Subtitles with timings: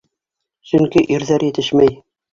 [0.71, 1.99] Сөнки ирҙәр етешмәй.